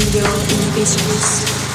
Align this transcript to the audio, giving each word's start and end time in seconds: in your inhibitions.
in 0.00 0.12
your 0.14 0.24
inhibitions. 0.24 1.69